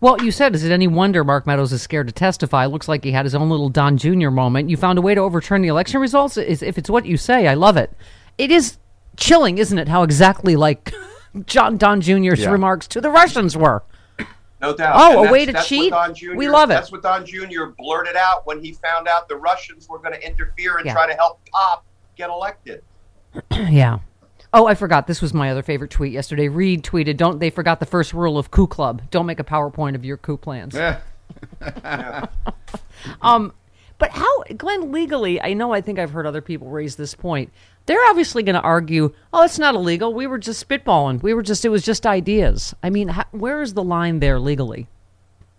Well, 0.00 0.20
you 0.22 0.32
said, 0.32 0.54
is 0.54 0.64
it 0.64 0.72
any 0.72 0.88
wonder 0.88 1.22
Mark 1.24 1.46
Meadows 1.46 1.72
is 1.72 1.80
scared 1.82 2.08
to 2.08 2.12
testify? 2.12 2.66
Looks 2.66 2.88
like 2.88 3.04
he 3.04 3.12
had 3.12 3.24
his 3.24 3.34
own 3.34 3.48
little 3.48 3.68
Don 3.68 3.96
Jr. 3.96 4.30
moment. 4.30 4.68
You 4.70 4.76
found 4.76 4.98
a 4.98 5.02
way 5.02 5.14
to 5.14 5.20
overturn 5.20 5.62
the 5.62 5.68
election 5.68 6.00
results? 6.00 6.36
Is- 6.36 6.62
If 6.62 6.78
it's 6.78 6.90
what 6.90 7.06
you 7.06 7.16
say, 7.16 7.46
I 7.46 7.54
love 7.54 7.76
it. 7.76 7.92
It 8.38 8.50
is 8.50 8.78
chilling, 9.16 9.58
isn't 9.58 9.78
it, 9.78 9.88
how 9.88 10.02
exactly 10.02 10.56
like 10.56 10.92
John 11.46 11.76
Don 11.76 12.00
Jr.'s 12.00 12.40
Yeah. 12.40 12.50
remarks 12.50 12.86
to 12.88 13.00
the 13.00 13.10
Russians 13.10 13.56
were? 13.56 13.82
No 14.60 14.74
doubt. 14.76 14.94
Oh, 14.96 15.20
And 15.20 15.28
a 15.28 15.32
way 15.32 15.44
to 15.44 15.52
cheat? 15.64 15.90
Don 15.90 16.14
Jr. 16.14 16.34
We 16.36 16.48
love 16.48 16.70
it. 16.70 16.74
That's 16.74 16.92
what 16.92 17.02
Don 17.02 17.26
Jr. 17.26 17.66
blurted 17.76 18.14
out 18.16 18.46
when 18.46 18.62
he 18.62 18.72
found 18.72 19.08
out 19.08 19.28
the 19.28 19.34
Russians 19.36 19.88
were 19.88 19.98
going 19.98 20.12
to 20.14 20.24
interfere 20.24 20.76
and 20.76 20.86
Yeah. 20.86 20.92
try 20.92 21.06
to 21.08 21.14
help 21.14 21.40
Pop 21.50 21.84
get 22.16 22.30
elected. 22.30 22.82
yeah. 23.50 23.98
Oh, 24.54 24.66
I 24.66 24.74
forgot. 24.74 25.06
This 25.06 25.20
was 25.22 25.32
my 25.34 25.50
other 25.50 25.62
favorite 25.62 25.90
tweet 25.90 26.12
yesterday. 26.12 26.46
Reed 26.46 26.84
tweeted, 26.84 27.16
"Don't 27.16 27.38
they 27.40 27.48
forgot 27.50 27.80
the 27.80 27.86
first 27.86 28.12
rule 28.12 28.36
of 28.38 28.50
coup 28.50 28.66
club? 28.66 29.00
Don't 29.10 29.24
make 29.26 29.40
a 29.40 29.44
PowerPoint 29.44 29.94
of 29.94 30.04
your 30.04 30.16
coup 30.18 30.36
plans." 30.36 30.74
Yeah. 30.74 31.00
Um, 33.20 33.52
but 34.02 34.10
how, 34.10 34.42
Glenn, 34.56 34.90
legally, 34.90 35.40
I 35.40 35.52
know 35.52 35.72
I 35.72 35.80
think 35.80 36.00
I've 36.00 36.10
heard 36.10 36.26
other 36.26 36.40
people 36.40 36.66
raise 36.68 36.96
this 36.96 37.14
point. 37.14 37.52
They're 37.86 38.04
obviously 38.06 38.42
going 38.42 38.56
to 38.56 38.60
argue, 38.60 39.14
oh, 39.32 39.44
it's 39.44 39.60
not 39.60 39.76
illegal. 39.76 40.12
We 40.12 40.26
were 40.26 40.38
just 40.38 40.68
spitballing. 40.68 41.22
We 41.22 41.34
were 41.34 41.42
just, 41.42 41.64
it 41.64 41.68
was 41.68 41.84
just 41.84 42.04
ideas. 42.04 42.74
I 42.82 42.90
mean, 42.90 43.06
how, 43.06 43.26
where 43.30 43.62
is 43.62 43.74
the 43.74 43.84
line 43.84 44.18
there 44.18 44.40
legally? 44.40 44.88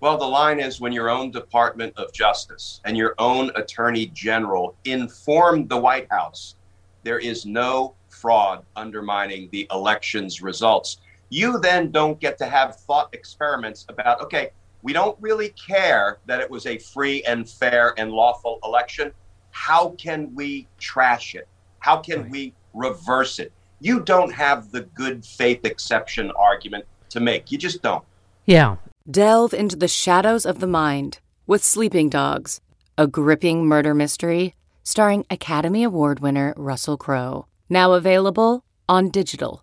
Well, 0.01 0.17
the 0.17 0.27
line 0.27 0.59
is 0.59 0.81
when 0.81 0.91
your 0.91 1.09
own 1.09 1.31
Department 1.31 1.93
of 1.95 2.11
Justice 2.11 2.81
and 2.83 2.97
your 2.97 3.15
own 3.17 3.49
Attorney 3.55 4.07
General 4.07 4.75
informed 4.83 5.69
the 5.69 5.77
White 5.77 6.11
House 6.11 6.55
there 7.03 7.19
is 7.19 7.45
no 7.45 7.95
fraud 8.09 8.65
undermining 8.75 9.47
the 9.53 9.67
election's 9.71 10.41
results. 10.41 10.97
You 11.29 11.61
then 11.61 11.91
don't 11.91 12.19
get 12.19 12.37
to 12.39 12.45
have 12.45 12.75
thought 12.75 13.07
experiments 13.13 13.85
about, 13.87 14.19
okay, 14.19 14.51
we 14.83 14.93
don't 14.93 15.17
really 15.21 15.49
care 15.49 16.19
that 16.25 16.41
it 16.41 16.49
was 16.49 16.65
a 16.65 16.77
free 16.77 17.23
and 17.23 17.49
fair 17.49 17.93
and 17.97 18.11
lawful 18.11 18.59
election. 18.63 19.11
How 19.51 19.89
can 19.97 20.33
we 20.35 20.67
trash 20.77 21.35
it? 21.35 21.47
How 21.79 21.97
can 21.97 22.29
we 22.29 22.53
reverse 22.73 23.39
it? 23.39 23.51
You 23.79 24.01
don't 24.01 24.31
have 24.31 24.71
the 24.71 24.81
good 24.81 25.25
faith 25.25 25.65
exception 25.65 26.31
argument 26.31 26.85
to 27.09 27.19
make. 27.19 27.51
You 27.51 27.57
just 27.57 27.81
don't. 27.81 28.03
Yeah. 28.45 28.75
Delve 29.09 29.53
into 29.53 29.75
the 29.75 29.87
shadows 29.87 30.45
of 30.45 30.59
the 30.59 30.67
mind 30.67 31.19
with 31.47 31.63
Sleeping 31.63 32.09
Dogs, 32.09 32.61
a 32.97 33.07
gripping 33.07 33.65
murder 33.65 33.93
mystery 33.93 34.55
starring 34.83 35.25
Academy 35.29 35.83
Award 35.83 36.19
winner 36.19 36.53
Russell 36.57 36.97
Crowe. 36.97 37.47
Now 37.69 37.93
available 37.93 38.65
on 38.89 39.09
digital. 39.09 39.62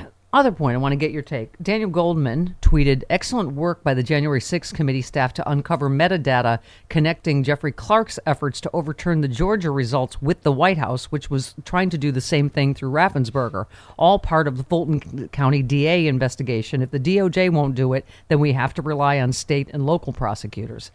other 0.33 0.51
point, 0.51 0.75
I 0.75 0.77
want 0.77 0.93
to 0.93 0.97
get 0.97 1.11
your 1.11 1.21
take. 1.21 1.51
Daniel 1.61 1.89
Goldman 1.89 2.55
tweeted 2.61 3.03
excellent 3.09 3.51
work 3.51 3.83
by 3.83 3.93
the 3.93 4.03
January 4.03 4.39
6th 4.39 4.73
committee 4.73 5.01
staff 5.01 5.33
to 5.33 5.49
uncover 5.49 5.89
metadata 5.89 6.59
connecting 6.87 7.43
Jeffrey 7.43 7.73
Clark's 7.73 8.17
efforts 8.25 8.61
to 8.61 8.69
overturn 8.71 9.19
the 9.19 9.27
Georgia 9.27 9.71
results 9.71 10.21
with 10.21 10.43
the 10.43 10.51
White 10.51 10.77
House, 10.77 11.05
which 11.05 11.29
was 11.29 11.53
trying 11.65 11.89
to 11.89 11.97
do 11.97 12.13
the 12.13 12.21
same 12.21 12.49
thing 12.49 12.73
through 12.73 12.91
Raffensperger, 12.91 13.65
all 13.97 14.19
part 14.19 14.47
of 14.47 14.57
the 14.57 14.63
Fulton 14.63 15.27
County 15.29 15.61
DA 15.61 16.07
investigation. 16.07 16.81
If 16.81 16.91
the 16.91 16.99
DOJ 16.99 17.49
won't 17.49 17.75
do 17.75 17.91
it, 17.91 18.05
then 18.29 18.39
we 18.39 18.53
have 18.53 18.73
to 18.75 18.81
rely 18.81 19.19
on 19.19 19.33
state 19.33 19.69
and 19.73 19.85
local 19.85 20.13
prosecutors. 20.13 20.91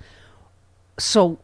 So 0.98 1.38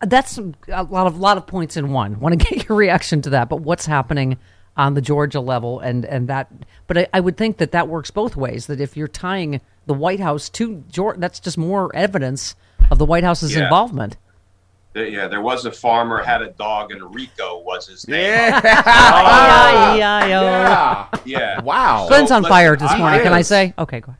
that's 0.00 0.38
a 0.38 0.84
lot 0.84 1.06
of 1.06 1.18
lot 1.18 1.36
of 1.36 1.46
points 1.46 1.76
in 1.76 1.92
one. 1.92 2.18
Want 2.18 2.38
to 2.38 2.50
get 2.50 2.68
your 2.68 2.78
reaction 2.78 3.20
to 3.22 3.30
that, 3.30 3.50
but 3.50 3.60
what's 3.60 3.84
happening 3.84 4.38
on 4.78 4.94
the 4.94 5.00
Georgia 5.02 5.40
level 5.40 5.80
and 5.80 6.04
and 6.06 6.28
that 6.28 6.50
but 6.86 6.96
I, 6.96 7.08
I, 7.12 7.20
would 7.20 7.36
think 7.36 7.58
that 7.58 7.72
that 7.72 7.88
works 7.88 8.10
both 8.10 8.36
ways 8.36 8.66
that 8.68 8.80
if 8.80 8.96
you're 8.96 9.08
tying 9.08 9.60
the 9.86 9.92
White 9.92 10.20
House 10.20 10.48
to 10.50 10.84
Georgia 10.88 11.18
that's 11.20 11.40
just 11.40 11.58
more 11.58 11.94
evidence 11.94 12.54
of 12.90 12.98
the 12.98 13.04
White 13.04 13.24
House's 13.24 13.54
Yeah. 13.54 13.64
involvement. 13.64 14.16
Yeah, 14.94 15.28
there 15.28 15.42
was 15.42 15.64
a 15.64 15.70
farmer 15.70 16.20
had 16.22 16.42
a 16.42 16.50
dog, 16.50 16.90
and 16.90 17.14
Rico 17.14 17.60
was 17.60 17.86
his 17.86 18.08
name. 18.08 18.52
E-I-E-I-O. 18.52 19.98
Yeah. 20.42 21.08
Yeah. 21.24 21.60
Wow. 21.60 22.08
Glenn's 22.08 22.30
on 22.32 22.42
listen, 22.42 22.50
fire 22.50 22.74
this 22.76 22.96
morning. 22.98 23.20
I- 23.20 23.22
Can 23.22 23.32
I 23.32 23.42
say? 23.42 23.74
Okay, 23.78 24.00
go 24.00 24.10
ahead. 24.10 24.18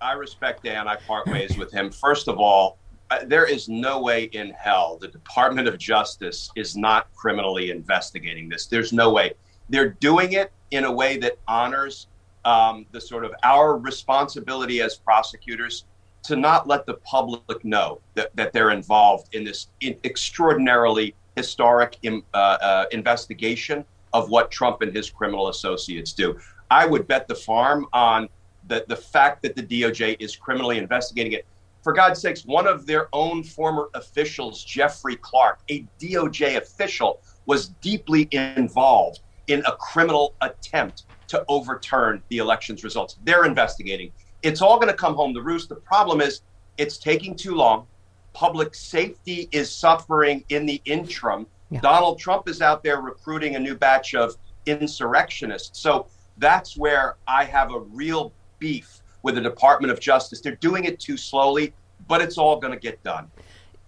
I 0.00 0.12
respect 0.14 0.64
Dan. 0.64 0.88
I 0.88 0.96
part 0.96 1.26
ways 1.28 1.56
with 1.56 1.70
him. 1.70 1.90
First 1.90 2.26
of 2.28 2.38
all, 2.38 2.78
uh, 3.10 3.18
there 3.24 3.46
is 3.46 3.68
no 3.68 4.00
way 4.00 4.24
in 4.24 4.50
hell 4.50 4.98
the 5.00 5.08
Department 5.08 5.68
of 5.68 5.78
Justice 5.78 6.50
is 6.56 6.76
not 6.76 7.06
criminally 7.14 7.70
investigating 7.70 8.48
this. 8.48 8.66
There's 8.66 8.92
no 8.92 9.12
way. 9.12 9.34
They're 9.68 9.90
doing 9.90 10.32
it 10.32 10.52
in 10.70 10.84
a 10.84 10.92
way 10.92 11.16
that 11.18 11.38
honors 11.46 12.08
um, 12.44 12.86
the 12.92 13.00
sort 13.00 13.24
of 13.24 13.32
our 13.42 13.76
responsibility 13.76 14.80
as 14.80 14.96
prosecutors 14.96 15.84
to 16.22 16.36
not 16.36 16.66
let 16.66 16.86
the 16.86 16.94
public 16.94 17.64
know 17.64 18.00
that, 18.14 18.34
that 18.34 18.52
they're 18.52 18.70
involved 18.70 19.34
in 19.34 19.44
this 19.44 19.68
in- 19.80 19.98
extraordinarily 20.04 21.14
historic 21.36 21.98
uh, 22.04 22.36
uh, 22.36 22.86
investigation 22.92 23.84
of 24.12 24.30
what 24.30 24.50
Trump 24.50 24.82
and 24.82 24.94
his 24.94 25.10
criminal 25.10 25.48
associates 25.48 26.12
do. 26.12 26.36
I 26.70 26.86
would 26.86 27.06
bet 27.06 27.28
the 27.28 27.34
farm 27.34 27.86
on 27.92 28.28
the, 28.66 28.84
the 28.88 28.96
fact 28.96 29.42
that 29.42 29.54
the 29.54 29.62
DOJ 29.62 30.16
is 30.18 30.34
criminally 30.34 30.78
investigating 30.78 31.32
it. 31.32 31.46
For 31.82 31.92
God's 31.92 32.20
sakes, 32.20 32.44
one 32.44 32.66
of 32.66 32.86
their 32.86 33.08
own 33.12 33.44
former 33.44 33.88
officials, 33.94 34.64
Jeffrey 34.64 35.16
Clark, 35.16 35.60
a 35.70 35.84
DOJ 36.00 36.56
official, 36.56 37.20
was 37.44 37.68
deeply 37.68 38.28
involved 38.32 39.20
in 39.48 39.60
a 39.66 39.72
criminal 39.72 40.34
attempt 40.40 41.04
to 41.28 41.44
overturn 41.48 42.22
the 42.28 42.38
election's 42.38 42.84
results. 42.84 43.18
They're 43.24 43.44
investigating. 43.44 44.12
It's 44.42 44.62
all 44.62 44.76
going 44.76 44.88
to 44.88 44.96
come 44.96 45.14
home 45.14 45.34
to 45.34 45.42
roost. 45.42 45.68
The 45.68 45.76
problem 45.76 46.20
is 46.20 46.42
it's 46.78 46.98
taking 46.98 47.34
too 47.34 47.54
long. 47.54 47.86
Public 48.32 48.74
safety 48.74 49.48
is 49.50 49.70
suffering 49.70 50.44
in 50.50 50.66
the 50.66 50.80
interim. 50.84 51.46
Yeah. 51.70 51.80
Donald 51.80 52.18
Trump 52.18 52.48
is 52.48 52.62
out 52.62 52.82
there 52.84 53.00
recruiting 53.00 53.56
a 53.56 53.58
new 53.58 53.74
batch 53.74 54.14
of 54.14 54.36
insurrectionists. 54.66 55.80
So 55.80 56.06
that's 56.38 56.76
where 56.76 57.16
I 57.26 57.44
have 57.44 57.72
a 57.72 57.80
real 57.80 58.32
beef 58.58 59.00
with 59.22 59.34
the 59.34 59.40
Department 59.40 59.90
of 59.90 59.98
Justice. 59.98 60.40
They're 60.40 60.56
doing 60.56 60.84
it 60.84 61.00
too 61.00 61.16
slowly, 61.16 61.72
but 62.06 62.20
it's 62.20 62.38
all 62.38 62.60
going 62.60 62.72
to 62.72 62.78
get 62.78 63.02
done. 63.02 63.30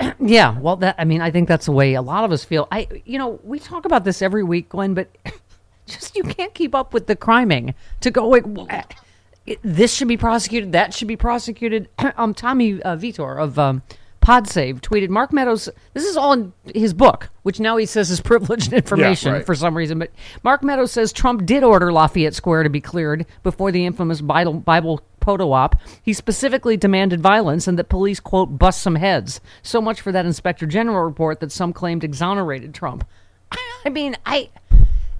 Yeah, 0.20 0.56
well, 0.58 0.76
that 0.76 0.94
I 0.96 1.04
mean, 1.04 1.20
I 1.20 1.32
think 1.32 1.48
that's 1.48 1.66
the 1.66 1.72
way 1.72 1.94
a 1.94 2.02
lot 2.02 2.22
of 2.22 2.30
us 2.30 2.44
feel. 2.44 2.68
I, 2.70 2.86
you 3.04 3.18
know, 3.18 3.40
we 3.42 3.58
talk 3.58 3.84
about 3.84 4.04
this 4.04 4.22
every 4.22 4.44
week, 4.44 4.68
Glenn, 4.68 4.94
but 4.94 5.08
just 5.88 6.16
you 6.16 6.22
can't 6.22 6.54
keep 6.54 6.74
up 6.74 6.92
with 6.92 7.06
the 7.06 7.16
criming 7.16 7.74
to 8.00 8.10
go. 8.10 8.28
Like, 8.28 8.44
wh- 8.44 8.72
it- 9.46 9.60
this 9.62 9.94
should 9.94 10.08
be 10.08 10.16
prosecuted. 10.16 10.72
That 10.72 10.92
should 10.92 11.08
be 11.08 11.16
prosecuted. 11.16 11.88
um, 12.16 12.34
Tommy 12.34 12.82
uh, 12.82 12.96
Vietor 12.96 13.38
of 13.38 13.58
um, 13.58 13.82
PodSave 14.20 14.80
tweeted 14.80 15.08
Mark 15.08 15.32
Meadows. 15.32 15.70
This 15.94 16.04
is 16.04 16.16
all 16.16 16.34
in 16.34 16.52
his 16.74 16.92
book, 16.92 17.30
which 17.44 17.60
now 17.60 17.78
he 17.78 17.86
says 17.86 18.10
is 18.10 18.20
privileged 18.32 18.72
information 18.74 19.32
right. 19.32 19.46
for 19.46 19.54
some 19.54 19.74
reason. 19.74 19.98
But 19.98 20.10
Mark 20.42 20.62
Meadows 20.62 20.92
says 20.92 21.12
Trump 21.12 21.46
did 21.46 21.64
order 21.64 21.90
Lafayette 21.92 22.34
Square 22.34 22.64
to 22.64 22.68
be 22.70 22.80
cleared 22.80 23.24
before 23.42 23.72
the 23.72 23.86
infamous 23.86 24.20
Bible, 24.20 24.54
Bible 24.54 25.00
photo 25.22 25.52
op. 25.52 25.76
He 26.02 26.12
specifically 26.12 26.76
demanded 26.76 27.20
violence 27.20 27.66
and 27.66 27.78
that 27.78 27.88
police, 27.88 28.20
quote, 28.20 28.58
bust 28.58 28.82
some 28.82 28.96
heads. 28.96 29.40
So 29.62 29.80
much 29.80 30.00
for 30.02 30.12
that 30.12 30.26
Inspector 30.26 30.66
General 30.66 31.04
report 31.04 31.40
that 31.40 31.52
some 31.52 31.72
claimed 31.72 32.04
exonerated 32.04 32.74
Trump. 32.74 33.06
I 33.84 33.88
mean, 33.88 34.16
I. 34.26 34.50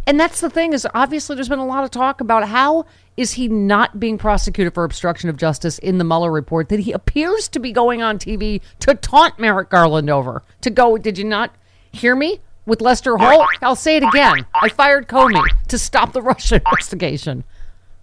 And 0.09 0.19
that's 0.19 0.41
the 0.41 0.49
thing 0.49 0.73
is 0.73 0.89
obviously 0.95 1.35
there's 1.37 1.51
been 1.51 1.59
a 1.59 1.67
lot 1.67 1.85
of 1.85 1.91
talk 1.91 2.23
about 2.23 2.49
how 2.49 2.87
is 3.19 3.33
he 3.33 3.47
not 3.47 4.01
being 4.01 4.17
prosecuted 4.17 4.73
for 4.73 4.85
obstruction 4.85 5.29
of 5.29 5.37
justice 5.37 5.79
in 5.81 5.99
the 5.99 6.05
Mueller 6.05 6.33
report 6.33 6.71
that 6.71 6.81
he 6.81 6.93
appears 6.93 7.47
to 7.49 7.59
be 7.59 7.73
going 7.73 8.01
on 8.01 8.19
TV 8.19 8.63
to 8.81 8.95
taunt 8.95 9.39
Merrick 9.39 9.69
Garland 9.69 10.09
over. 10.09 10.43
To 10.63 10.71
go, 10.71 10.97
did 10.97 11.19
you 11.19 11.25
not 11.25 11.55
hear 11.93 12.17
me? 12.17 12.41
With 12.65 12.81
Lester 12.81 13.19
Holt? 13.19 13.47
I'll 13.61 13.77
say 13.77 13.97
it 13.97 14.03
again. 14.03 14.47
I 14.63 14.71
fired 14.71 15.09
Comey 15.09 15.45
to 15.69 15.79
stop 15.79 16.15
the 16.15 16.23
Russia 16.31 16.55
investigation. 16.57 17.45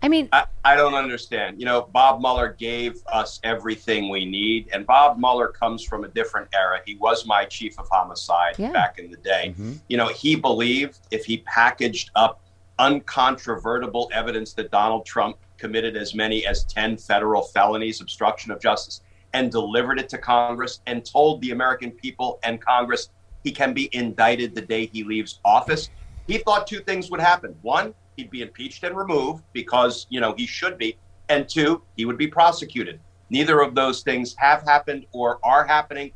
I 0.05 0.07
mean, 0.07 0.29
I, 0.31 0.45
I 0.63 0.75
don't 0.75 0.93
understand. 0.93 1.59
You 1.59 1.65
know, 1.65 1.89
Bob 1.91 2.21
Mueller 2.21 2.53
gave 2.59 3.01
us 3.07 3.39
everything 3.43 4.07
we 4.07 4.23
need, 4.23 4.69
and 4.71 4.85
Bob 4.85 5.17
Mueller 5.17 5.47
comes 5.47 5.83
from 5.83 6.03
a 6.03 6.07
different 6.07 6.47
era. 6.53 6.79
He 6.85 6.93
was 6.97 7.25
my 7.25 7.43
chief 7.45 7.79
of 7.79 7.87
homicide 7.89 8.53
Yeah. 8.59 8.71
back 8.71 8.99
in 8.99 9.09
the 9.09 9.17
day. 9.17 9.53
Mm-hmm. 9.53 9.73
You 9.87 9.97
know, 9.97 10.09
he 10.09 10.35
believed 10.35 10.99
if 11.09 11.25
he 11.25 11.39
packaged 11.39 12.11
up 12.15 12.39
uncontrovertible 12.77 14.11
evidence 14.13 14.53
that 14.53 14.69
Donald 14.69 15.07
Trump 15.07 15.37
committed 15.57 15.97
as 15.97 16.13
many 16.13 16.45
as 16.45 16.65
10 16.65 16.97
federal 16.97 17.41
felonies, 17.41 17.99
obstruction 17.99 18.51
of 18.51 18.61
justice, 18.61 19.01
and 19.33 19.51
delivered 19.51 19.99
it 19.99 20.07
to 20.09 20.19
Congress 20.19 20.81
and 20.85 21.03
told 21.03 21.41
the 21.41 21.49
American 21.49 21.89
people 21.89 22.39
and 22.43 22.61
Congress 22.61 23.09
he 23.43 23.51
can 23.51 23.73
be 23.73 23.89
indicted 23.91 24.53
the 24.53 24.61
day 24.61 24.85
he 24.85 25.03
leaves 25.03 25.39
office. 25.43 25.89
He 26.27 26.37
thought 26.37 26.67
two 26.67 26.81
things 26.81 27.09
would 27.09 27.19
happen. 27.21 27.55
One, 27.63 27.95
he'd 28.15 28.29
be 28.29 28.41
impeached 28.41 28.83
and 28.83 28.95
removed 28.95 29.43
because, 29.53 30.07
you 30.09 30.19
know, 30.19 30.33
he 30.37 30.45
should 30.45 30.77
be. 30.77 30.97
And 31.29 31.47
two, 31.49 31.81
he 31.95 32.05
would 32.05 32.17
be 32.17 32.27
prosecuted. 32.27 32.99
Neither 33.29 33.61
of 33.61 33.73
those 33.75 34.03
things 34.03 34.35
have 34.37 34.61
happened 34.63 35.05
or 35.11 35.39
are 35.43 35.65
happening. 35.65 36.11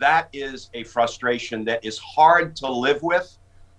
That 0.00 0.28
is 0.32 0.70
a 0.74 0.84
frustration 0.84 1.64
that 1.66 1.84
is 1.84 1.98
hard 1.98 2.56
to 2.56 2.70
live 2.70 3.02
with. 3.02 3.38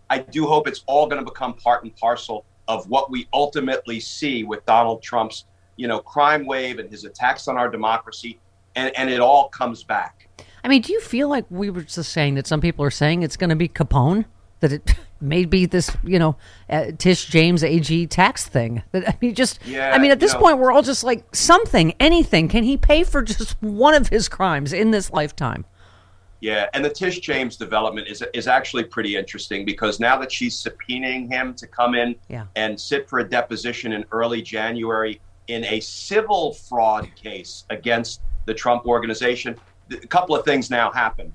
I 0.10 0.20
do 0.20 0.46
hope 0.46 0.68
it's 0.68 0.84
all 0.86 1.08
going 1.08 1.24
to 1.24 1.26
become 1.26 1.56
part 1.56 1.84
and 1.84 1.96
parcel 1.96 2.46
of 2.68 2.88
what 2.90 3.10
we 3.10 3.28
ultimately 3.34 4.00
see 4.00 4.44
with 4.44 4.66
Donald 4.66 5.02
Trump's, 5.02 5.46
you 5.78 5.88
know, 5.88 6.00
crime 6.00 6.46
wave 6.46 6.80
and 6.80 6.90
his 6.90 7.06
attacks 7.06 7.48
on 7.48 7.58
our 7.58 7.70
democracy, 7.70 8.40
and, 8.76 8.96
and 8.96 9.10
it 9.10 9.20
all 9.20 9.50
comes 9.50 9.84
back. 9.84 10.30
I 10.64 10.68
mean, 10.68 10.82
do 10.82 10.94
you 10.94 11.00
feel 11.00 11.28
like 11.28 11.46
we 11.50 11.70
were 11.70 11.84
just 11.84 12.12
saying 12.12 12.36
that 12.36 12.48
some 12.48 12.62
people 12.62 12.84
are 12.86 12.92
saying 12.92 13.24
it's 13.24 13.38
going 13.38 13.52
to 13.52 13.56
be 13.56 13.68
Capone? 13.68 14.26
That 14.68 14.74
it 14.90 14.96
may 15.22 15.46
be 15.46 15.68
this, 15.68 15.96
you 16.04 16.18
know, 16.18 16.36
uh, 16.70 16.92
Tish 16.98 17.26
James 17.26 17.64
AG 17.64 18.08
tax 18.08 18.48
thing. 18.48 18.82
That 18.94 19.08
I 19.08 19.18
mean, 19.22 19.36
just, 19.36 19.60
Yeah, 19.66 19.92
I 19.94 20.00
mean, 20.00 20.10
at 20.10 20.20
this 20.20 20.34
point, 20.34 20.58
we're 20.58 20.72
all 20.72 20.82
just 20.82 21.04
like 21.04 21.24
something, 21.36 21.94
anything. 22.00 22.48
Can 22.48 22.64
he 22.64 22.78
pay 22.78 23.04
for 23.04 23.22
just 23.22 23.62
one 23.62 23.94
of 23.94 24.10
his 24.10 24.28
crimes 24.28 24.74
in 24.74 24.90
this 24.90 25.12
lifetime? 25.12 25.66
Yeah, 26.42 26.66
and 26.74 26.84
the 26.84 26.90
Tish 26.90 27.20
James 27.20 27.56
development 27.58 28.08
is 28.08 28.24
is 28.34 28.48
actually 28.48 28.84
pretty 28.86 29.16
interesting 29.16 29.66
because 29.66 30.00
now 30.00 30.18
that 30.18 30.32
she's 30.32 30.56
subpoenaing 30.62 31.32
him 31.32 31.54
to 31.56 31.68
come 31.68 31.96
in 31.96 32.16
Yeah. 32.28 32.46
and 32.56 32.80
sit 32.80 33.08
for 33.10 33.20
a 33.20 33.24
deposition 33.28 33.94
in 33.94 34.04
early 34.12 34.42
January 34.42 35.22
in 35.48 35.64
a 35.66 35.80
civil 35.80 36.54
fraud 36.54 37.08
case 37.16 37.66
against 37.70 38.22
the 38.48 38.54
Trump 38.54 38.86
organization, 38.88 39.56
a 39.92 40.08
couple 40.08 40.36
of 40.36 40.44
things 40.44 40.70
now 40.72 40.92
happen. 40.92 41.32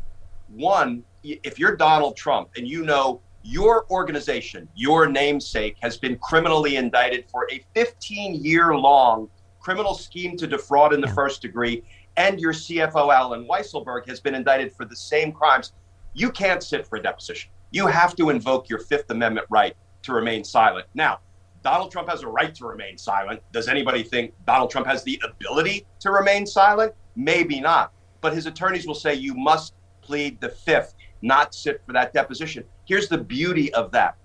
One, 0.49 1.03
if 1.23 1.59
you're 1.59 1.77
Donald 1.77 2.17
Trump 2.17 2.51
and 2.57 2.67
you 2.67 2.85
know 2.85 3.21
your 3.43 3.87
organization, 3.91 4.69
your 4.75 5.09
namesake, 5.09 5.77
has 5.81 5.97
been 5.97 6.17
criminally 6.19 6.77
indicted 6.77 7.25
for 7.31 7.47
a 7.51 7.65
15 7.75 8.43
year 8.43 8.75
long 8.75 9.29
criminal 9.61 9.95
scheme 9.95 10.37
to 10.37 10.47
defraud 10.47 10.93
in 10.93 11.01
the 11.01 11.09
first 11.09 11.43
degree, 11.43 11.85
and 12.17 12.41
your 12.41 12.53
CFO, 12.53 13.15
Allen 13.15 13.47
Weisselberg, 13.47 14.07
has 14.09 14.21
been 14.21 14.35
indicted 14.35 14.73
for 14.73 14.85
the 14.85 14.97
same 14.97 15.33
crimes, 15.33 15.73
you 16.15 16.31
can't 16.31 16.63
sit 16.63 16.87
for 16.87 16.97
a 16.97 17.03
deposition. 17.03 17.51
You 17.71 17.87
have 17.87 18.17
to 18.17 18.31
invoke 18.31 18.69
your 18.69 18.81
Fifth 18.81 19.11
Amendment 19.11 19.47
right 19.49 19.77
to 20.03 20.13
remain 20.13 20.43
silent. 20.43 20.87
Now, 20.95 21.21
Donald 21.63 21.93
Trump 21.93 22.09
has 22.09 22.23
a 22.23 22.29
right 22.29 22.55
to 22.55 22.67
remain 22.67 22.97
silent. 22.97 23.41
Does 23.53 23.69
anybody 23.69 24.03
think 24.03 24.33
Donald 24.47 24.71
Trump 24.71 24.87
has 24.87 25.05
the 25.05 25.23
ability 25.23 25.87
to 26.01 26.11
remain 26.11 26.47
silent? 26.47 26.95
Maybe 27.17 27.61
not. 27.61 27.93
But 28.23 28.33
his 28.33 28.47
attorneys 28.47 28.87
will 28.87 28.95
say 28.95 29.15
you 29.15 29.35
must 29.35 29.75
plead 30.01 30.41
the 30.41 30.49
fifth, 30.49 30.95
not 31.23 31.55
sit 31.55 31.83
for 31.87 31.93
that 31.93 32.13
deposition. 32.13 32.65
here's 32.87 33.09
the 33.09 33.19
beauty 33.19 33.73
of 33.75 33.93
that. 33.93 34.17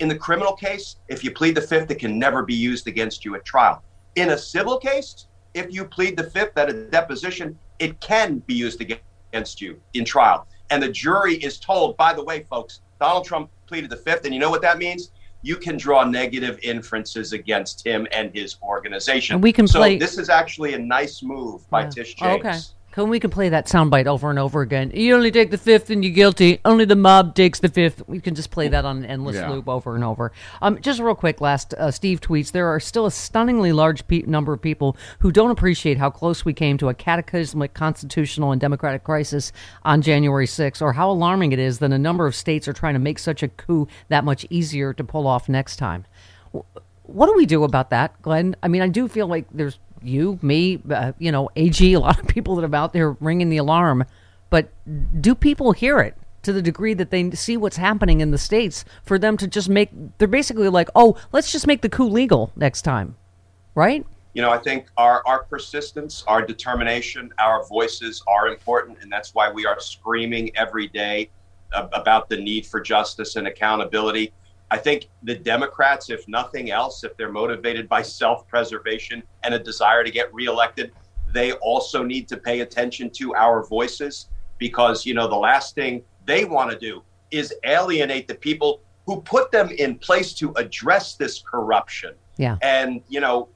In 0.00 0.08
the 0.08 0.16
criminal 0.16 0.54
case, 0.54 0.96
if 1.08 1.22
you 1.22 1.30
plead 1.30 1.54
the 1.54 1.60
fifth, 1.60 1.90
it 1.90 1.98
can 1.98 2.18
never 2.18 2.42
be 2.42 2.54
used 2.54 2.86
against 2.88 3.24
you 3.24 3.34
at 3.34 3.44
trial. 3.44 3.82
In 4.16 4.30
a 4.30 4.38
civil 4.38 4.78
case, 4.78 5.26
if 5.52 5.72
you 5.72 5.84
plead 5.84 6.16
the 6.16 6.24
fifth 6.24 6.56
at 6.56 6.68
a 6.70 6.86
deposition, 6.88 7.58
it 7.78 8.00
can 8.00 8.38
be 8.40 8.54
used 8.54 8.80
against 8.80 9.60
you 9.60 9.80
in 9.92 10.04
trial. 10.04 10.46
And 10.70 10.82
the 10.82 10.88
jury 10.88 11.34
is 11.36 11.58
told, 11.60 11.96
by 11.96 12.12
the 12.14 12.24
way, 12.24 12.44
folks, 12.44 12.80
Donald 13.00 13.24
Trump 13.24 13.50
pleaded 13.66 13.90
the 13.90 13.96
fifth. 13.98 14.24
And 14.24 14.32
you 14.32 14.40
know 14.40 14.50
what 14.50 14.62
that 14.62 14.78
means? 14.78 15.10
You 15.42 15.56
can 15.56 15.76
draw 15.76 16.04
negative 16.04 16.58
inferences 16.62 17.32
against 17.34 17.86
him 17.86 18.06
and 18.12 18.34
his 18.34 18.56
organization. 18.62 19.34
And 19.34 19.42
we 19.42 19.52
can 19.52 19.68
so 19.68 19.80
play- 19.80 19.98
this 19.98 20.16
is 20.18 20.30
actually 20.30 20.72
a 20.74 20.78
nice 20.78 21.22
move 21.22 21.68
by 21.70 21.82
Yeah. 21.82 21.88
Tish 21.90 22.14
Oh, 22.20 22.26
James. 22.26 22.40
okay. 22.46 22.58
Can 22.94 23.08
we 23.08 23.18
can 23.18 23.30
play 23.30 23.48
that 23.48 23.66
soundbite 23.66 24.06
over 24.06 24.30
and 24.30 24.38
over 24.38 24.60
again? 24.60 24.92
You 24.94 25.16
only 25.16 25.32
take 25.32 25.50
the 25.50 25.58
fifth 25.58 25.90
and 25.90 26.04
you're 26.04 26.14
guilty. 26.14 26.60
Only 26.64 26.84
the 26.84 26.94
mob 26.94 27.34
takes 27.34 27.58
the 27.58 27.68
fifth. 27.68 28.06
We 28.06 28.20
can 28.20 28.36
just 28.36 28.52
play 28.52 28.68
that 28.68 28.84
on 28.84 28.98
an 28.98 29.04
endless 29.04 29.34
Yeah. 29.34 29.50
loop 29.50 29.68
over 29.68 29.96
and 29.96 30.04
over. 30.04 30.30
Um, 30.62 30.80
just 30.80 31.00
real 31.00 31.16
quick, 31.16 31.40
last 31.40 31.74
uh, 31.74 31.90
Steve 31.90 32.20
tweets: 32.20 32.52
There 32.52 32.68
are 32.68 32.78
still 32.78 33.04
a 33.04 33.10
stunningly 33.10 33.72
large 33.72 34.06
pe- 34.06 34.22
number 34.28 34.52
of 34.52 34.62
people 34.62 34.96
who 35.18 35.32
don't 35.32 35.50
appreciate 35.50 35.98
how 35.98 36.08
close 36.08 36.44
we 36.44 36.52
came 36.52 36.78
to 36.78 36.88
a 36.88 36.94
cataclysmic 36.94 37.74
constitutional 37.74 38.52
and 38.52 38.60
democratic 38.60 39.02
crisis 39.02 39.50
on 39.84 40.00
January 40.00 40.46
6th, 40.46 40.80
or 40.80 40.92
how 40.92 41.10
alarming 41.10 41.50
it 41.50 41.58
is 41.58 41.80
that 41.80 41.90
a 41.90 41.98
number 41.98 42.28
of 42.28 42.36
states 42.36 42.68
are 42.68 42.72
trying 42.72 42.94
to 42.94 43.00
make 43.00 43.18
such 43.18 43.42
a 43.42 43.48
coup 43.48 43.88
that 44.08 44.24
much 44.24 44.46
easier 44.50 44.92
to 44.94 45.02
pull 45.02 45.26
off 45.26 45.48
next 45.48 45.78
time. 45.78 46.04
What 47.06 47.26
do 47.26 47.34
we 47.36 47.44
do 47.44 47.64
about 47.64 47.90
that, 47.90 48.22
Glenn? 48.22 48.54
I 48.62 48.68
mean, 48.68 48.80
I 48.82 48.88
do 48.88 49.08
feel 49.08 49.26
like 49.26 49.46
there's 49.52 49.78
you, 50.02 50.38
me, 50.42 50.80
uh, 50.90 51.12
you 51.18 51.32
know, 51.32 51.50
AG, 51.56 51.92
a 51.92 52.00
lot 52.00 52.20
of 52.20 52.26
people 52.26 52.56
that 52.56 52.70
are 52.70 52.76
out 52.76 52.92
there 52.92 53.12
ringing 53.20 53.48
the 53.48 53.56
alarm. 53.56 54.04
But 54.50 54.68
do 55.20 55.34
people 55.34 55.72
hear 55.72 55.98
it 56.00 56.16
to 56.42 56.52
the 56.52 56.62
degree 56.62 56.94
that 56.94 57.10
they 57.10 57.30
see 57.30 57.56
what's 57.56 57.76
happening 57.76 58.20
in 58.20 58.30
the 58.30 58.38
states 58.38 58.84
for 59.02 59.18
them 59.18 59.36
to 59.38 59.46
just 59.46 59.68
make? 59.68 59.90
They're 60.18 60.28
basically 60.28 60.68
like, 60.68 60.88
oh, 60.94 61.16
let's 61.32 61.50
just 61.50 61.66
make 61.66 61.82
the 61.82 61.88
coup 61.88 62.08
legal 62.08 62.52
next 62.56 62.82
time, 62.82 63.16
right? 63.74 64.06
you 64.34 64.42
know, 64.42 64.50
I 64.50 64.58
think 64.58 64.88
our, 64.96 65.22
our 65.26 65.44
persistence, 65.44 66.24
our 66.26 66.44
determination, 66.44 67.32
our 67.38 67.64
voices 67.66 68.22
are 68.26 68.48
important. 68.48 68.98
And 69.00 69.10
that's 69.10 69.32
why 69.32 69.50
we 69.50 69.64
are 69.64 69.78
screaming 69.78 70.50
every 70.56 70.88
day 70.88 71.30
about 71.72 72.28
the 72.28 72.36
need 72.36 72.66
for 72.66 72.80
justice 72.80 73.36
and 73.36 73.46
accountability. 73.46 74.32
I 74.74 74.76
think 74.76 75.08
the 75.22 75.36
Democrats, 75.36 76.10
if 76.10 76.26
nothing 76.26 76.72
else, 76.72 77.04
if 77.04 77.16
they're 77.16 77.30
motivated 77.30 77.88
by 77.88 78.02
self 78.02 78.48
preservation 78.48 79.22
and 79.44 79.54
a 79.54 79.58
desire 79.60 80.02
to 80.02 80.10
get 80.10 80.34
reelected, 80.34 80.90
they 81.32 81.52
also 81.52 82.02
need 82.02 82.26
to 82.26 82.36
pay 82.36 82.58
attention 82.58 83.08
to 83.10 83.36
our 83.36 83.64
voices 83.64 84.30
because, 84.58 85.06
you 85.06 85.14
know, 85.14 85.28
the 85.28 85.36
last 85.36 85.76
thing 85.76 86.02
they 86.26 86.44
want 86.44 86.72
to 86.72 86.76
do 86.76 87.04
is 87.30 87.54
alienate 87.64 88.26
the 88.26 88.34
people 88.34 88.80
who 89.06 89.20
put 89.20 89.52
them 89.52 89.68
in 89.78 89.96
place 89.96 90.32
to 90.34 90.52
address 90.56 91.14
this 91.14 91.40
corruption. 91.40 92.12
Yeah. 92.36 92.56
And, 92.60 93.00
you 93.08 93.20
know, 93.20 93.50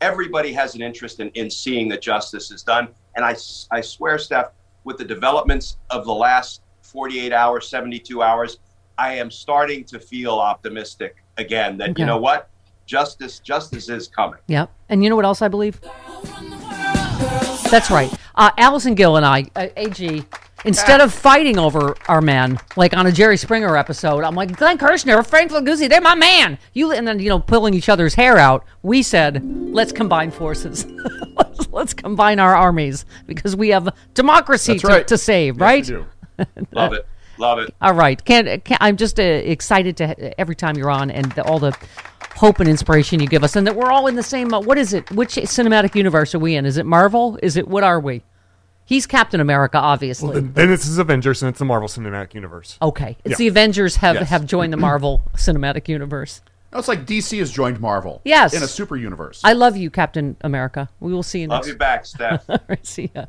everybody 0.00 0.52
has 0.54 0.74
an 0.74 0.82
interest 0.82 1.20
in, 1.20 1.28
in 1.30 1.50
seeing 1.50 1.88
that 1.90 2.02
justice 2.02 2.50
is 2.50 2.64
done. 2.64 2.88
And 3.14 3.24
I, 3.24 3.36
I 3.70 3.80
swear, 3.80 4.18
Steph, 4.18 4.50
with 4.82 4.98
the 4.98 5.04
developments 5.04 5.76
of 5.90 6.04
the 6.04 6.14
last 6.14 6.62
48 6.80 7.32
hours, 7.32 7.68
72 7.68 8.24
hours, 8.24 8.58
I 8.98 9.14
am 9.14 9.30
starting 9.30 9.84
to 9.84 9.98
feel 9.98 10.34
optimistic 10.34 11.16
again 11.38 11.78
that, 11.78 11.90
Okay. 11.90 12.02
you 12.02 12.06
know 12.06 12.18
what? 12.18 12.48
Justice, 12.86 13.38
justice 13.38 13.88
is 13.88 14.08
coming. 14.08 14.38
Yep. 14.48 14.70
And 14.88 15.02
you 15.02 15.08
know 15.10 15.16
what 15.16 15.24
else 15.24 15.40
I 15.42 15.48
believe? 15.48 15.80
That's 17.70 17.90
right. 17.90 18.12
Uh, 18.34 18.50
Allison 18.58 18.94
Gill 18.94 19.16
and 19.16 19.24
I, 19.24 19.46
uh, 19.56 19.68
AG, 19.76 20.24
instead 20.66 21.00
of 21.00 21.12
fighting 21.12 21.58
over 21.58 21.94
our 22.08 22.20
man, 22.20 22.58
like 22.76 22.94
on 22.94 23.06
a 23.06 23.12
Jerry 23.12 23.36
Springer 23.38 23.76
episode, 23.76 24.24
I'm 24.24 24.34
like, 24.34 24.54
Glenn 24.56 24.76
Kirschner, 24.78 25.22
Frank 25.22 25.50
Figliuzzi, 25.52 25.88
they're 25.88 26.00
my 26.02 26.14
man. 26.14 26.58
You 26.74 26.92
And 26.92 27.06
then, 27.08 27.18
you 27.18 27.28
know, 27.30 27.38
pulling 27.40 27.72
each 27.72 27.88
other's 27.88 28.14
hair 28.14 28.36
out, 28.36 28.64
we 28.82 29.02
said, 29.02 29.42
let's 29.72 29.92
combine 29.92 30.30
forces. 30.30 30.86
let's, 31.36 31.68
let's 31.72 31.94
combine 31.94 32.38
our 32.38 32.54
armies 32.54 33.06
because 33.26 33.56
we 33.56 33.70
have 33.70 33.88
democracy 34.12 34.78
to, 34.78 34.86
right. 34.86 35.08
to 35.08 35.16
save, 35.16 35.54
Yes, 35.54 35.60
right? 35.60 35.88
you 35.88 36.06
do. 36.38 36.44
Love 36.72 36.92
it. 36.92 37.06
Love 37.38 37.58
it. 37.60 37.74
All 37.80 37.94
right. 37.94 38.22
Can't, 38.24 38.64
can't, 38.64 38.80
I'm 38.82 38.96
just 38.96 39.18
uh, 39.18 39.22
excited 39.22 39.96
to 39.98 40.40
every 40.40 40.54
time 40.56 40.76
you're 40.76 40.90
on 40.90 41.10
and 41.10 41.30
the, 41.32 41.42
all 41.44 41.58
the 41.58 41.76
hope 42.36 42.60
and 42.60 42.68
inspiration 42.68 43.20
you 43.20 43.26
give 43.26 43.44
us, 43.44 43.56
and 43.56 43.66
that 43.66 43.74
we're 43.76 43.90
all 43.90 44.06
in 44.06 44.14
the 44.14 44.22
same. 44.22 44.52
Uh, 44.52 44.60
what 44.60 44.78
is 44.78 44.92
it? 44.92 45.10
Which 45.10 45.34
cinematic 45.36 45.94
universe 45.94 46.34
are 46.34 46.38
we 46.38 46.56
in? 46.56 46.66
Is 46.66 46.76
it 46.76 46.86
Marvel? 46.86 47.38
Is 47.42 47.56
it 47.56 47.68
what 47.68 47.84
are 47.84 48.00
we? 48.00 48.22
He's 48.84 49.06
Captain 49.06 49.40
America, 49.40 49.78
obviously. 49.78 50.40
Then 50.40 50.68
this 50.68 50.86
is 50.86 50.98
Avengers 50.98 51.42
and 51.42 51.48
it's 51.50 51.58
the 51.58 51.64
Marvel 51.64 51.88
Cinematic 51.88 52.34
Universe. 52.34 52.76
okay, 52.82 53.16
it's 53.24 53.32
Yeah. 53.32 53.36
the 53.36 53.46
Avengers 53.48 53.96
have 53.96 54.16
Yes. 54.16 54.28
have 54.28 54.44
joined 54.44 54.72
the 54.72 54.76
Marvel 54.76 55.22
Cinematic 55.36 55.88
Universe. 55.88 56.42
No, 56.72 56.78
it's 56.78 56.88
like 56.88 57.06
DC 57.06 57.38
has 57.38 57.50
joined 57.52 57.80
Marvel. 57.80 58.20
Yes. 58.24 58.54
In 58.54 58.62
a 58.62 58.66
super 58.68 58.96
universe. 58.96 59.40
I 59.44 59.52
love 59.52 59.76
you, 59.76 59.88
Captain 59.90 60.36
America. 60.40 60.88
We 61.00 61.12
will 61.12 61.22
see 61.22 61.42
you 61.42 61.46
Love 61.48 61.60
next. 61.60 61.68
you 61.68 61.76
back, 61.76 62.06
Steph. 62.06 62.44
All 62.50 62.58
right, 62.68 62.84
see 62.86 63.10
ya. 63.14 63.26